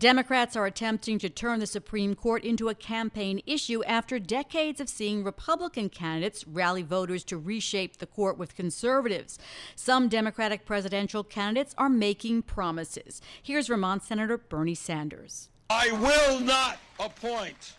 [0.00, 4.88] Democrats are attempting to turn the Supreme Court into a campaign issue after decades of
[4.88, 9.38] seeing Republican candidates rally voters to reshape the court with conservatives.
[9.76, 13.20] Some Democratic presidential candidates are making promises.
[13.42, 15.50] Here's Vermont Senator Bernie Sanders.
[15.68, 17.74] I will not appoint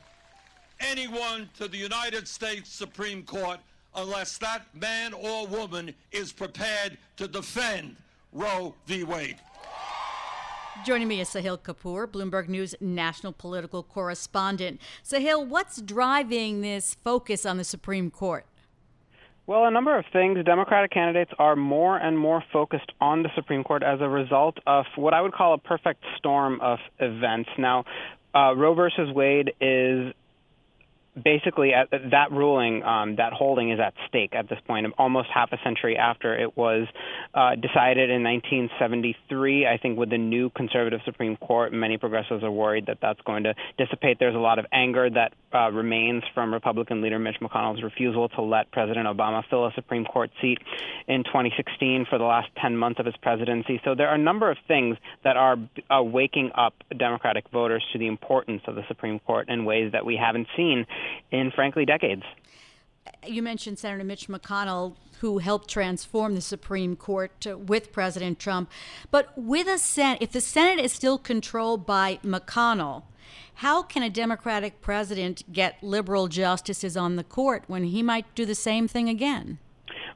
[0.79, 3.59] anyone to the United States Supreme Court
[3.95, 7.95] unless that man or woman is prepared to defend
[8.31, 9.05] Roe v.
[9.05, 9.39] Wade.
[10.85, 14.79] Joining me is Sahil Kapur, Bloomberg News national political correspondent.
[15.03, 18.45] Sahil, what's driving this focus on the Supreme Court?
[19.45, 20.43] Well, a number of things.
[20.43, 24.85] Democratic candidates are more and more focused on the Supreme Court as a result of
[24.95, 27.49] what I would call a perfect storm of events.
[27.59, 27.83] Now,
[28.33, 30.13] uh, Roe versus Wade is
[31.21, 35.51] basically at that ruling, um, that holding is at stake at this point, almost half
[35.51, 36.87] a century after it was
[37.33, 39.67] uh, decided in 1973.
[39.67, 43.43] I think with the new conservative Supreme Court, many progressives are worried that that's going
[43.43, 44.17] to dissipate.
[44.19, 48.41] There's a lot of anger that uh, remains from Republican leader Mitch McConnell's refusal to
[48.41, 50.59] let President Obama fill a Supreme Court seat
[51.07, 53.81] in 2016 for the last 10 months of his presidency.
[53.83, 55.57] So there are a number of things that are
[55.89, 60.05] uh, waking up Democratic voters to the importance of the Supreme Court in ways that
[60.05, 60.85] we haven't seen
[61.31, 62.23] in, frankly, decades.
[63.25, 68.69] You mentioned Senator Mitch McConnell, who helped transform the Supreme Court uh, with President Trump.
[69.11, 73.03] But with a Senate, if the Senate is still controlled by McConnell,
[73.55, 78.45] how can a Democratic president get liberal justices on the court when he might do
[78.45, 79.59] the same thing again?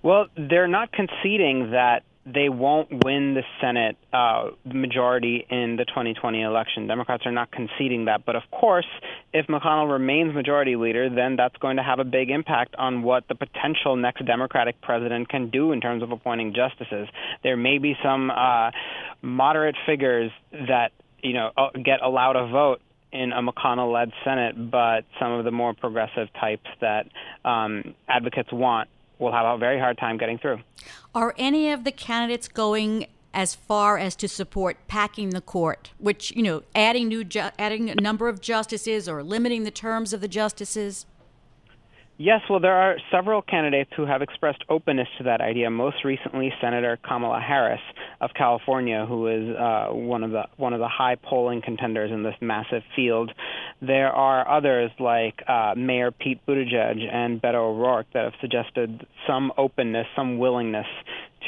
[0.01, 6.41] Well, they're not conceding that they won't win the Senate uh, majority in the 2020
[6.41, 6.87] election.
[6.87, 8.25] Democrats are not conceding that.
[8.25, 8.87] But of course,
[9.31, 13.27] if McConnell remains majority leader, then that's going to have a big impact on what
[13.27, 17.07] the potential next Democratic president can do in terms of appointing justices.
[17.43, 18.71] There may be some uh,
[19.21, 25.05] moderate figures that you know uh, get allowed a vote in a McConnell-led Senate, but
[25.19, 27.07] some of the more progressive types that
[27.45, 28.89] um, advocates want
[29.19, 30.59] will have a very hard time getting through.
[31.15, 36.35] Are any of the candidates going as far as to support packing the court, which
[36.35, 40.19] you know, adding new ju- adding a number of justices or limiting the terms of
[40.19, 41.05] the justices?
[42.17, 45.69] Yes, well, there are several candidates who have expressed openness to that idea.
[45.69, 47.81] Most recently, Senator Kamala Harris
[48.21, 52.23] of California, who is uh, one of the one of the high polling contenders in
[52.23, 53.31] this massive field.
[53.81, 59.51] There are others like uh, Mayor Pete Buttigieg and Beto O'Rourke that have suggested some
[59.57, 60.87] openness, some willingness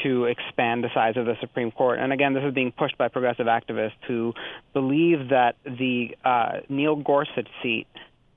[0.02, 1.98] to expand the size of the Supreme Court.
[1.98, 4.34] And again, this is being pushed by progressive activists who
[4.72, 7.86] believe that the uh, Neil Gorsuch seat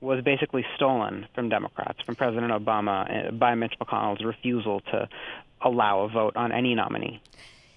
[0.00, 5.08] was basically stolen from Democrats, from President Obama, uh, by Mitch McConnell's refusal to
[5.60, 7.20] allow a vote on any nominee.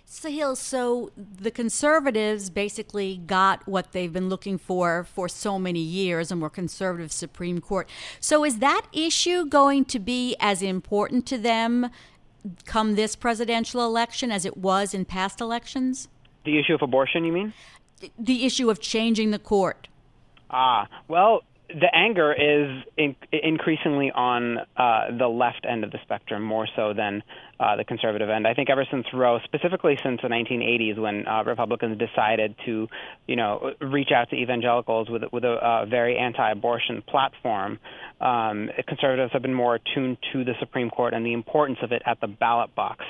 [0.07, 6.31] Sahil, so the conservatives basically got what they've been looking for for so many years,
[6.31, 7.89] a more conservative Supreme Court.
[8.19, 11.89] So is that issue going to be as important to them
[12.65, 16.07] come this presidential election as it was in past elections?
[16.43, 17.53] The issue of abortion, you mean?
[18.19, 19.87] The issue of changing the court.
[20.51, 26.43] Ah, well, the anger is in, increasingly on uh, the left end of the spectrum
[26.43, 27.23] more so than
[27.59, 28.45] uh, the conservative end.
[28.47, 32.87] I think ever since Roe, specifically since the 1980s, when uh, Republicans decided to,
[33.27, 37.79] you know, reach out to evangelicals with with a very anti-abortion platform,
[38.21, 42.01] um, conservatives have been more attuned to the Supreme Court and the importance of it
[42.05, 43.03] at the ballot box.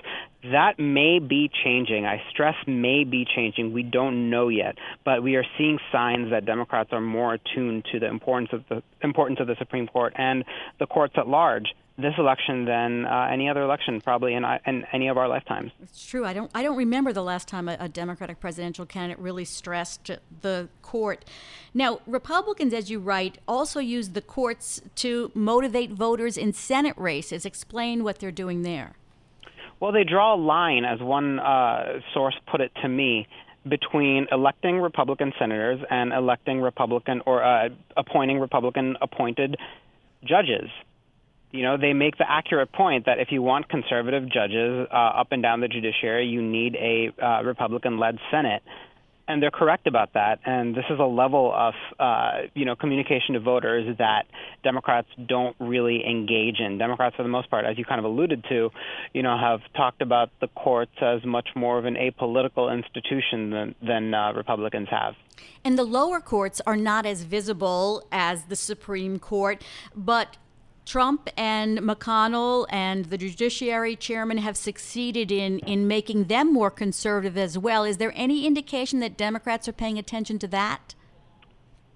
[0.52, 2.06] That may be changing.
[2.06, 3.74] I stress may be changing.
[3.74, 8.00] We don't know yet, but we are seeing signs that Democrats are more attuned to
[8.00, 10.44] the importance of the importance of the Supreme Court and
[10.80, 14.86] the courts at large this election than uh, any other election probably in, uh, in
[14.92, 15.72] any of our lifetimes.
[15.82, 16.26] It's true.
[16.26, 20.12] I don't I don't remember the last time a, a, Democratic presidential candidate really stressed
[20.42, 21.24] the court.
[21.74, 27.46] Now, Republicans, as you write, also use the courts to motivate voters in Senate races.
[27.46, 28.96] Explain what they're doing there.
[29.80, 33.28] Well, they draw a line, as one uh, source put it to me,
[33.68, 39.58] between electing Republican senators and electing Republican or uh, appointing Republican appointed
[40.24, 40.70] judges
[41.56, 45.28] you know, they make the accurate point that if you want conservative judges uh, up
[45.32, 48.62] and down the judiciary, you need a uh, Republican-led Senate.
[49.28, 50.40] And they're correct about that.
[50.46, 54.28] And this is a level of, uh, you know, communication to voters that
[54.64, 56.78] Democrats don't really engage in.
[56.78, 58.70] Democrats, for the most part, as you kind of alluded to,
[59.14, 63.76] you know, have talked about the courts as much more of an apolitical institution than,
[63.82, 65.16] than uh, Republicans have.
[65.64, 69.64] And the lower courts are not as visible as the Supreme Court,
[69.96, 70.38] but
[70.86, 77.38] Trump and McConnell and the Judiciary Chairman have succeeded in, in making them more conservative
[77.38, 77.84] as well.
[77.84, 80.96] Is there any indication that Democrats are paying attention to that?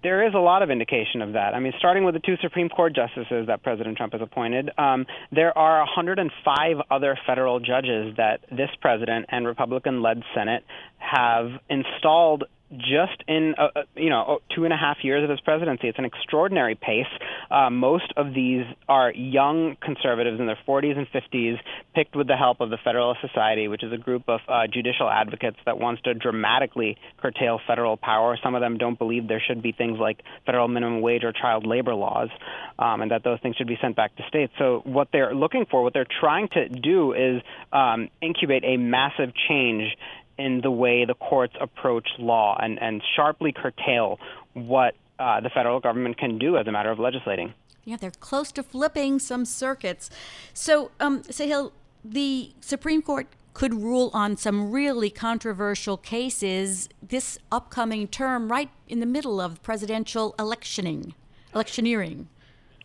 [0.02, 1.54] There is a lot of indication of that.
[1.54, 5.06] I mean, starting with the two Supreme Court justices that President Trump has appointed, um,
[5.32, 10.64] there are 105 other federal judges that this president and Republican led Senate
[11.00, 15.40] have installed just in uh, uh, you know two and a half years of his
[15.40, 15.88] presidency.
[15.88, 17.08] It's an extraordinary pace.
[17.50, 21.58] Uh, most of these are young conservatives in their 40s and 50s,
[21.96, 25.10] picked with the help of the Federalist Society, which is a group of uh, judicial
[25.10, 28.38] advocates that wants to dramatically curtail federal power.
[28.44, 31.66] Some of them don't believe there should be things like federal minimum wage or child
[31.66, 32.30] labor laws,
[32.78, 34.54] um, and that those things should be sent back to states.
[34.60, 37.42] So what they're looking for, what they're trying to do, is
[37.74, 39.96] um, incubate a massive change
[40.40, 44.20] in the way the courts approach law and, and sharply curtail
[44.54, 47.54] what uh, the federal government can do as a matter of legislating.
[47.84, 50.10] Yeah, they're close to flipping some circuits.
[50.54, 51.72] So, um, Sahil,
[52.04, 59.00] the Supreme Court could rule on some really controversial cases this upcoming term, right in
[59.02, 61.14] the middle of presidential electioning,
[61.54, 62.30] electioneering.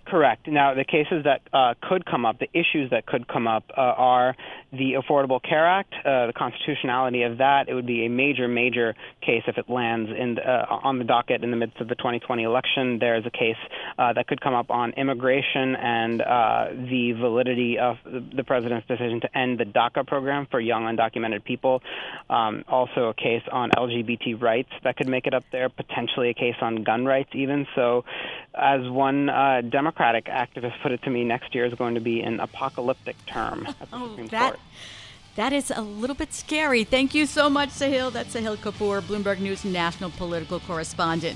[0.07, 0.47] Correct.
[0.47, 3.81] Now, the cases that uh, could come up, the issues that could come up, uh,
[3.81, 4.37] are
[4.71, 7.69] the Affordable Care Act, uh, the constitutionality of that.
[7.69, 11.43] It would be a major, major case if it lands in uh, on the docket
[11.43, 12.99] in the midst of the 2020 election.
[12.99, 13.57] There's a case
[13.99, 19.21] uh, that could come up on immigration and uh, the validity of the president's decision
[19.23, 21.81] to end the DACA program for young undocumented people.
[22.29, 25.71] Um, also, a case on LGBT rights that could make it up there.
[25.71, 27.67] Potentially, a case on gun rights, even.
[27.75, 28.05] So,
[28.55, 29.27] as one
[29.71, 33.15] Democrat Democratic activist put it to me, next year is going to be an apocalyptic
[33.27, 34.61] term at the oh, Supreme that, Court.
[35.37, 36.83] That is a little bit scary.
[36.83, 38.13] Thank you so much, Sahil.
[38.13, 41.33] That's Sahil Kapur, Bloomberg News national political correspondent.